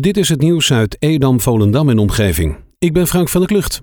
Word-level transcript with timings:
Dit 0.00 0.16
is 0.16 0.28
het 0.28 0.40
nieuws 0.40 0.72
uit 0.72 0.96
Edam, 0.98 1.40
Volendam 1.40 1.88
en 1.88 1.98
omgeving. 1.98 2.56
Ik 2.78 2.92
ben 2.92 3.06
Frank 3.06 3.28
van 3.28 3.40
der 3.40 3.50
Klucht. 3.50 3.82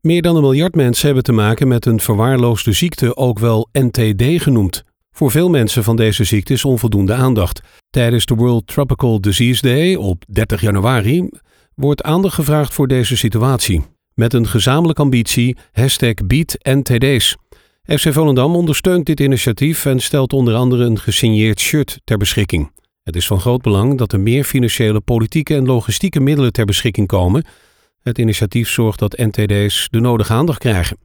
Meer 0.00 0.22
dan 0.22 0.36
een 0.36 0.42
miljard 0.42 0.74
mensen 0.74 1.06
hebben 1.06 1.24
te 1.24 1.32
maken 1.32 1.68
met 1.68 1.86
een 1.86 2.00
verwaarloosde 2.00 2.72
ziekte, 2.72 3.16
ook 3.16 3.38
wel 3.38 3.68
NTD 3.72 4.42
genoemd. 4.42 4.84
Voor 5.10 5.30
veel 5.30 5.50
mensen 5.50 5.84
van 5.84 5.96
deze 5.96 6.24
ziekte 6.24 6.52
is 6.52 6.64
onvoldoende 6.64 7.14
aandacht. 7.14 7.60
Tijdens 7.90 8.26
de 8.26 8.34
World 8.34 8.66
Tropical 8.66 9.20
Disease 9.20 9.62
Day 9.62 9.94
op 9.94 10.24
30 10.28 10.60
januari 10.60 11.28
wordt 11.74 12.02
aandacht 12.02 12.34
gevraagd 12.34 12.74
voor 12.74 12.88
deze 12.88 13.16
situatie. 13.16 13.82
Met 14.14 14.34
een 14.34 14.46
gezamenlijke 14.46 15.02
ambitie, 15.02 15.56
hashtag 15.72 16.14
NTD's. 16.62 17.36
FC 17.84 18.12
Volendam 18.12 18.56
ondersteunt 18.56 19.06
dit 19.06 19.20
initiatief 19.20 19.86
en 19.86 20.00
stelt 20.00 20.32
onder 20.32 20.54
andere 20.54 20.84
een 20.84 20.98
gesigneerd 20.98 21.60
shirt 21.60 22.00
ter 22.04 22.16
beschikking. 22.16 22.70
Het 23.10 23.18
is 23.18 23.26
van 23.26 23.40
groot 23.40 23.62
belang 23.62 23.98
dat 23.98 24.12
er 24.12 24.20
meer 24.20 24.44
financiële, 24.44 25.00
politieke 25.00 25.54
en 25.54 25.66
logistieke 25.66 26.20
middelen 26.20 26.52
ter 26.52 26.64
beschikking 26.64 27.06
komen. 27.06 27.44
Het 28.02 28.18
initiatief 28.18 28.68
zorgt 28.68 28.98
dat 28.98 29.16
NTD's 29.16 29.88
de 29.90 30.00
nodige 30.00 30.32
aandacht 30.32 30.58
krijgen. 30.58 30.96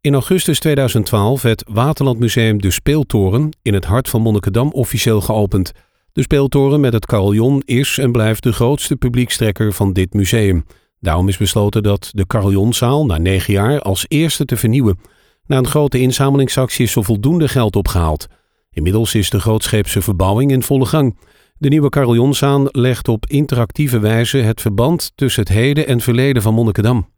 In 0.00 0.14
augustus 0.14 0.60
2012 0.60 1.42
werd 1.42 1.64
Waterlandmuseum 1.68 2.60
De 2.60 2.70
Speeltoren 2.70 3.50
in 3.62 3.74
het 3.74 3.84
hart 3.84 4.08
van 4.08 4.22
Monnikendam 4.22 4.70
officieel 4.70 5.20
geopend. 5.20 5.72
De 6.12 6.22
Speeltoren 6.22 6.80
met 6.80 6.92
het 6.92 7.06
carillon 7.06 7.62
is 7.64 7.98
en 7.98 8.12
blijft 8.12 8.42
de 8.42 8.52
grootste 8.52 8.96
publiekstrekker 8.96 9.72
van 9.72 9.92
dit 9.92 10.14
museum. 10.14 10.64
Daarom 11.00 11.28
is 11.28 11.36
besloten 11.36 11.82
dat 11.82 12.10
de 12.12 12.26
carillonzaal 12.26 13.06
na 13.06 13.18
negen 13.18 13.52
jaar 13.52 13.80
als 13.80 14.04
eerste 14.08 14.44
te 14.44 14.56
vernieuwen. 14.56 14.98
Na 15.46 15.56
een 15.56 15.66
grote 15.66 16.00
inzamelingsactie 16.00 16.84
is 16.84 16.96
er 16.96 17.04
voldoende 17.04 17.48
geld 17.48 17.76
opgehaald. 17.76 18.26
Inmiddels 18.72 19.14
is 19.14 19.30
de 19.30 19.40
grootscheepse 19.40 20.02
verbouwing 20.02 20.50
in 20.50 20.62
volle 20.62 20.86
gang. 20.86 21.18
De 21.58 21.68
nieuwe 21.68 21.88
carillonzaan 21.88 22.68
legt 22.70 23.08
op 23.08 23.26
interactieve 23.26 23.98
wijze 23.98 24.38
het 24.38 24.60
verband 24.60 25.12
tussen 25.14 25.42
het 25.42 25.52
heden 25.52 25.86
en 25.86 26.00
verleden 26.00 26.42
van 26.42 26.54
Monnikendam. 26.54 27.08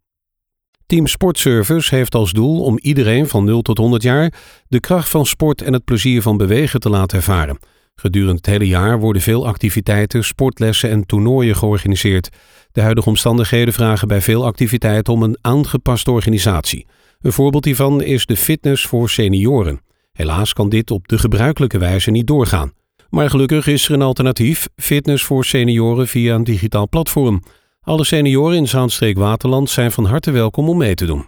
Team 0.86 1.06
Sportservice 1.06 1.94
heeft 1.94 2.14
als 2.14 2.32
doel 2.32 2.62
om 2.62 2.78
iedereen 2.78 3.28
van 3.28 3.44
0 3.44 3.62
tot 3.62 3.78
100 3.78 4.02
jaar 4.02 4.32
de 4.68 4.80
kracht 4.80 5.08
van 5.08 5.26
sport 5.26 5.62
en 5.62 5.72
het 5.72 5.84
plezier 5.84 6.22
van 6.22 6.36
bewegen 6.36 6.80
te 6.80 6.90
laten 6.90 7.16
ervaren. 7.16 7.58
Gedurende 7.94 8.36
het 8.36 8.46
hele 8.46 8.66
jaar 8.66 9.00
worden 9.00 9.22
veel 9.22 9.46
activiteiten, 9.46 10.24
sportlessen 10.24 10.90
en 10.90 11.06
toernooien 11.06 11.56
georganiseerd. 11.56 12.28
De 12.72 12.80
huidige 12.80 13.08
omstandigheden 13.08 13.74
vragen 13.74 14.08
bij 14.08 14.20
veel 14.20 14.44
activiteiten 14.44 15.12
om 15.12 15.22
een 15.22 15.38
aangepaste 15.40 16.10
organisatie. 16.10 16.86
Een 17.20 17.32
voorbeeld 17.32 17.64
hiervan 17.64 18.02
is 18.02 18.26
de 18.26 18.36
fitness 18.36 18.86
voor 18.86 19.10
senioren. 19.10 19.80
Helaas 20.12 20.52
kan 20.52 20.68
dit 20.68 20.90
op 20.90 21.08
de 21.08 21.18
gebruikelijke 21.18 21.78
wijze 21.78 22.10
niet 22.10 22.26
doorgaan. 22.26 22.72
Maar 23.10 23.30
gelukkig 23.30 23.66
is 23.66 23.88
er 23.88 23.94
een 23.94 24.02
alternatief: 24.02 24.68
fitness 24.76 25.24
voor 25.24 25.44
senioren 25.44 26.08
via 26.08 26.34
een 26.34 26.44
digitaal 26.44 26.88
platform. 26.88 27.42
Alle 27.80 28.04
senioren 28.04 28.56
in 28.56 28.68
Zaanstreek 28.68 29.18
Waterland 29.18 29.70
zijn 29.70 29.92
van 29.92 30.04
harte 30.04 30.30
welkom 30.30 30.68
om 30.68 30.76
mee 30.76 30.94
te 30.94 31.06
doen. 31.06 31.26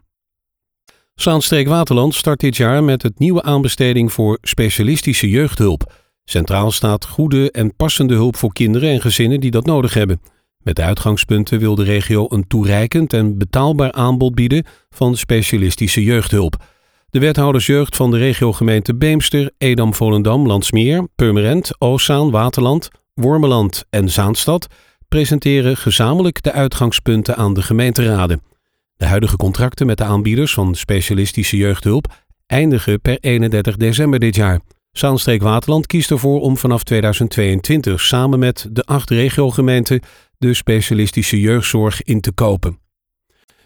Zaanstreek 1.14 1.68
Waterland 1.68 2.14
start 2.14 2.40
dit 2.40 2.56
jaar 2.56 2.84
met 2.84 3.02
het 3.02 3.18
nieuwe 3.18 3.42
aanbesteding 3.42 4.12
voor 4.12 4.38
specialistische 4.40 5.28
jeugdhulp. 5.28 5.92
Centraal 6.24 6.70
staat 6.70 7.06
goede 7.06 7.50
en 7.50 7.76
passende 7.76 8.14
hulp 8.14 8.36
voor 8.36 8.52
kinderen 8.52 8.90
en 8.90 9.00
gezinnen 9.00 9.40
die 9.40 9.50
dat 9.50 9.66
nodig 9.66 9.94
hebben. 9.94 10.20
Met 10.58 10.80
uitgangspunten 10.80 11.58
wil 11.58 11.74
de 11.74 11.84
regio 11.84 12.26
een 12.28 12.46
toereikend 12.46 13.12
en 13.12 13.38
betaalbaar 13.38 13.92
aanbod 13.92 14.34
bieden 14.34 14.64
van 14.90 15.16
specialistische 15.16 16.02
jeugdhulp. 16.02 16.64
De 17.14 17.20
wethouders 17.20 17.66
jeugd 17.66 17.96
van 17.96 18.10
de 18.10 18.18
regiogemeente 18.18 18.96
Beemster, 18.96 19.50
Edam-Volendam, 19.58 20.46
Landsmeer, 20.46 21.08
Purmerend, 21.14 21.70
Oostzaan, 21.78 22.30
Waterland, 22.30 22.90
Wormeland 23.14 23.84
en 23.90 24.08
Zaanstad 24.08 24.66
presenteren 25.08 25.76
gezamenlijk 25.76 26.42
de 26.42 26.52
uitgangspunten 26.52 27.36
aan 27.36 27.54
de 27.54 27.62
gemeenteraden. 27.62 28.42
De 28.96 29.04
huidige 29.04 29.36
contracten 29.36 29.86
met 29.86 29.98
de 29.98 30.04
aanbieders 30.04 30.54
van 30.54 30.74
specialistische 30.74 31.56
jeugdhulp 31.56 32.14
eindigen 32.46 33.00
per 33.00 33.18
31 33.20 33.76
december 33.76 34.18
dit 34.18 34.34
jaar. 34.34 34.60
Zaanstreek 34.92 35.42
Waterland 35.42 35.86
kiest 35.86 36.10
ervoor 36.10 36.40
om 36.40 36.56
vanaf 36.56 36.84
2022 36.84 38.00
samen 38.00 38.38
met 38.38 38.68
de 38.70 38.82
acht 38.82 39.10
regiogemeenten 39.10 40.00
de 40.38 40.54
specialistische 40.54 41.40
jeugdzorg 41.40 42.02
in 42.02 42.20
te 42.20 42.32
kopen. 42.32 42.83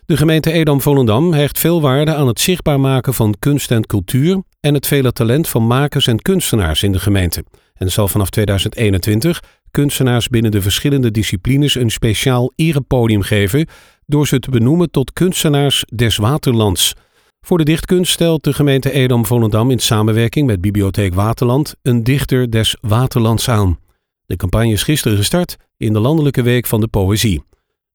De 0.09 0.17
gemeente 0.17 0.53
Edam-Volendam 0.53 1.33
hecht 1.33 1.59
veel 1.59 1.81
waarde 1.81 2.15
aan 2.15 2.27
het 2.27 2.41
zichtbaar 2.41 2.81
maken 2.81 3.15
van 3.15 3.35
kunst 3.39 3.71
en 3.71 3.87
cultuur 3.87 4.43
en 4.61 4.75
het 4.75 4.87
vele 4.87 5.13
talent 5.13 5.49
van 5.49 5.67
makers 5.67 6.07
en 6.07 6.23
kunstenaars 6.23 6.83
in 6.83 6.93
de 6.93 6.99
gemeente. 6.99 7.45
En 7.75 7.91
zal 7.91 8.09
vanaf 8.09 8.31
2021 8.31 9.43
kunstenaars 9.71 10.29
binnen 10.29 10.51
de 10.51 10.63
verschillende 10.63 11.11
disciplines 11.11 11.75
een 11.75 11.91
speciaal 11.91 12.53
erepodium 12.57 13.23
geven 13.23 13.67
door 14.07 14.27
ze 14.27 14.39
te 14.39 14.51
benoemen 14.51 14.91
tot 14.91 15.13
kunstenaars 15.13 15.85
des 15.95 16.17
Waterlands. 16.17 16.95
Voor 17.41 17.59
de 17.59 17.65
dichtkunst 17.65 18.13
stelt 18.13 18.45
de 18.45 18.53
gemeente 18.53 18.91
Edam-Volendam 18.91 19.71
in 19.71 19.79
samenwerking 19.79 20.47
met 20.47 20.61
Bibliotheek 20.61 21.15
Waterland 21.15 21.75
een 21.83 22.05
dichter 22.05 22.51
des 22.51 22.77
Waterlands 22.81 23.49
aan. 23.49 23.79
De 24.27 24.37
campagne 24.37 24.73
is 24.73 24.83
gisteren 24.83 25.17
gestart 25.17 25.57
in 25.77 25.93
de 25.93 26.01
Landelijke 26.01 26.43
Week 26.43 26.67
van 26.67 26.81
de 26.81 26.89
Poëzie. 26.89 27.48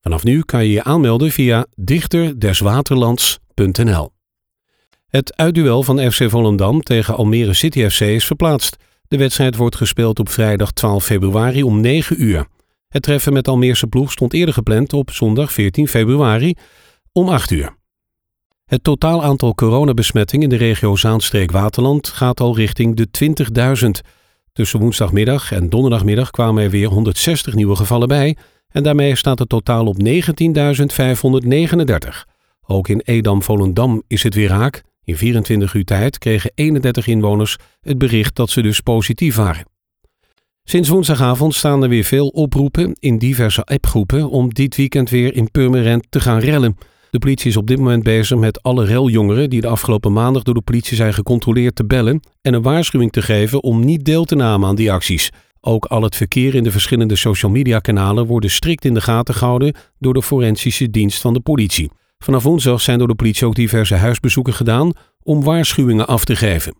Vanaf 0.03 0.23
nu 0.23 0.41
kan 0.41 0.65
je 0.65 0.71
je 0.71 0.83
aanmelden 0.83 1.31
via 1.31 1.65
dichterdeswaterlands.nl. 1.75 4.11
Het 5.07 5.37
uitduel 5.37 5.83
van 5.83 6.11
FC 6.11 6.29
Volendam 6.29 6.81
tegen 6.81 7.15
Almere 7.15 7.53
City 7.53 7.89
FC 7.89 7.99
is 7.99 8.25
verplaatst. 8.25 8.77
De 9.07 9.17
wedstrijd 9.17 9.55
wordt 9.55 9.75
gespeeld 9.75 10.19
op 10.19 10.29
vrijdag 10.29 10.71
12 10.71 11.05
februari 11.05 11.63
om 11.63 11.81
9 11.81 12.23
uur. 12.23 12.47
Het 12.87 13.03
treffen 13.03 13.33
met 13.33 13.47
Almeerse 13.47 13.87
ploeg 13.87 14.11
stond 14.11 14.33
eerder 14.33 14.53
gepland 14.53 14.93
op 14.93 15.11
zondag 15.11 15.51
14 15.51 15.87
februari 15.87 16.53
om 17.11 17.29
8 17.29 17.51
uur. 17.51 17.75
Het 18.65 18.83
totaal 18.83 19.23
aantal 19.23 19.55
coronabesmettingen 19.55 20.43
in 20.43 20.49
de 20.57 20.65
regio 20.65 20.95
Zaanstreek-Waterland 20.95 22.07
gaat 22.07 22.39
al 22.39 22.55
richting 22.55 22.95
de 22.95 23.07
20.000. 23.83 23.89
Tussen 24.53 24.79
woensdagmiddag 24.79 25.51
en 25.51 25.69
donderdagmiddag 25.69 26.31
kwamen 26.31 26.63
er 26.63 26.69
weer 26.69 26.87
160 26.87 27.53
nieuwe 27.53 27.75
gevallen 27.75 28.07
bij 28.07 28.37
en 28.73 28.83
daarmee 28.83 29.15
staat 29.15 29.39
het 29.39 29.49
totaal 29.49 29.85
op 29.85 29.97
19.539. 30.03 30.05
Ook 32.67 32.87
in 32.87 33.01
Edam-Volendam 33.05 34.03
is 34.07 34.23
het 34.23 34.35
weer 34.35 34.49
raak. 34.49 34.83
In 35.03 35.17
24 35.17 35.73
uur 35.73 35.85
tijd 35.85 36.17
kregen 36.17 36.51
31 36.55 37.07
inwoners 37.07 37.57
het 37.81 37.97
bericht 37.97 38.35
dat 38.35 38.49
ze 38.49 38.61
dus 38.61 38.79
positief 38.79 39.35
waren. 39.35 39.65
Sinds 40.63 40.89
woensdagavond 40.89 41.55
staan 41.55 41.83
er 41.83 41.89
weer 41.89 42.03
veel 42.03 42.27
oproepen 42.27 42.95
in 42.99 43.17
diverse 43.17 43.63
appgroepen 43.63 44.29
om 44.29 44.53
dit 44.53 44.75
weekend 44.75 45.09
weer 45.09 45.35
in 45.35 45.51
Purmerend 45.51 46.05
te 46.09 46.19
gaan 46.19 46.39
rellen. 46.39 46.77
De 47.09 47.19
politie 47.19 47.49
is 47.49 47.57
op 47.57 47.67
dit 47.67 47.77
moment 47.77 48.03
bezig 48.03 48.37
met 48.37 48.61
alle 48.61 48.85
reljongeren 48.85 49.49
die 49.49 49.61
de 49.61 49.67
afgelopen 49.67 50.13
maandag 50.13 50.43
door 50.43 50.53
de 50.53 50.61
politie 50.61 50.95
zijn 50.95 51.13
gecontroleerd 51.13 51.75
te 51.75 51.85
bellen 51.85 52.19
en 52.41 52.53
een 52.53 52.61
waarschuwing 52.61 53.11
te 53.11 53.21
geven 53.21 53.63
om 53.63 53.85
niet 53.85 54.05
deel 54.05 54.25
te 54.25 54.35
nemen 54.35 54.65
aan 54.67 54.75
die 54.75 54.91
acties. 54.91 55.29
Ook 55.65 55.85
al 55.85 56.01
het 56.01 56.15
verkeer 56.15 56.55
in 56.55 56.63
de 56.63 56.71
verschillende 56.71 57.15
social 57.15 57.51
media 57.51 57.79
kanalen 57.79 58.25
worden 58.25 58.49
strikt 58.49 58.85
in 58.85 58.93
de 58.93 59.01
gaten 59.01 59.33
gehouden 59.33 59.75
door 59.99 60.13
de 60.13 60.21
forensische 60.21 60.89
dienst 60.89 61.21
van 61.21 61.33
de 61.33 61.39
politie. 61.39 61.91
Vanaf 62.17 62.43
woensdag 62.43 62.81
zijn 62.81 62.97
door 62.97 63.07
de 63.07 63.15
politie 63.15 63.47
ook 63.47 63.55
diverse 63.55 63.95
huisbezoeken 63.95 64.53
gedaan 64.53 64.91
om 65.21 65.43
waarschuwingen 65.43 66.07
af 66.07 66.25
te 66.25 66.35
geven. 66.35 66.75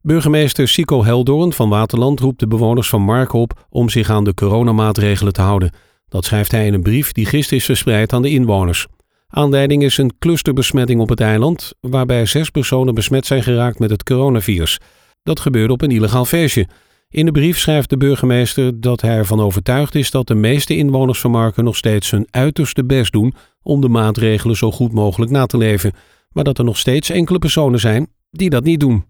Burgemeester 0.00 0.68
Sico 0.68 1.04
Heldoorn 1.04 1.52
van 1.52 1.68
Waterland 1.68 2.20
roept 2.20 2.40
de 2.40 2.46
bewoners 2.46 2.88
van 2.88 3.02
Mark 3.02 3.32
op 3.32 3.66
om 3.70 3.88
zich 3.88 4.10
aan 4.10 4.24
de 4.24 4.34
coronamaatregelen 4.34 5.32
te 5.32 5.42
houden. 5.42 5.72
Dat 6.08 6.24
schrijft 6.24 6.50
hij 6.50 6.66
in 6.66 6.74
een 6.74 6.82
brief 6.82 7.12
die 7.12 7.26
gisteren 7.26 7.58
is 7.58 7.64
verspreid 7.64 8.12
aan 8.12 8.22
de 8.22 8.30
inwoners. 8.30 8.86
Aanleiding 9.28 9.82
is 9.82 9.98
een 9.98 10.12
clusterbesmetting 10.18 11.00
op 11.00 11.08
het 11.08 11.20
eiland, 11.20 11.72
waarbij 11.80 12.26
zes 12.26 12.50
personen 12.50 12.94
besmet 12.94 13.26
zijn 13.26 13.42
geraakt 13.42 13.78
met 13.78 13.90
het 13.90 14.02
coronavirus. 14.02 14.78
Dat 15.22 15.40
gebeurde 15.40 15.72
op 15.72 15.82
een 15.82 15.90
illegaal 15.90 16.24
feestje. 16.24 16.68
In 17.12 17.24
de 17.24 17.32
brief 17.32 17.58
schrijft 17.58 17.90
de 17.90 17.96
burgemeester 17.96 18.80
dat 18.80 19.00
hij 19.00 19.16
ervan 19.16 19.40
overtuigd 19.40 19.94
is 19.94 20.10
dat 20.10 20.26
de 20.26 20.34
meeste 20.34 20.76
inwoners 20.76 21.20
van 21.20 21.30
Marken 21.30 21.64
nog 21.64 21.76
steeds 21.76 22.10
hun 22.10 22.26
uiterste 22.30 22.84
best 22.84 23.12
doen 23.12 23.34
om 23.62 23.80
de 23.80 23.88
maatregelen 23.88 24.56
zo 24.56 24.70
goed 24.70 24.92
mogelijk 24.92 25.30
na 25.30 25.46
te 25.46 25.56
leven, 25.56 25.92
maar 26.30 26.44
dat 26.44 26.58
er 26.58 26.64
nog 26.64 26.78
steeds 26.78 27.10
enkele 27.10 27.38
personen 27.38 27.80
zijn 27.80 28.08
die 28.30 28.50
dat 28.50 28.64
niet 28.64 28.80
doen. 28.80 29.04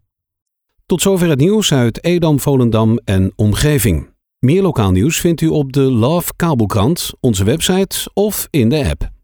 Tot 0.87 1.03
zover 1.03 1.29
het 1.29 1.39
nieuws 1.39 1.73
uit 1.73 2.05
Edam, 2.05 2.41
Volendam 2.41 2.99
en 3.05 3.33
omgeving. 3.37 4.09
Meer 4.39 4.63
lokaal 4.63 4.91
nieuws 4.91 5.21
vindt 5.21 5.41
u 5.41 5.49
op 5.49 5.73
de 5.73 5.81
Love 5.81 6.33
Kabelkrant, 6.37 7.13
onze 7.21 7.45
website 7.45 8.11
of 8.15 8.49
in 8.51 8.69
de 8.69 8.89
app. 8.89 9.20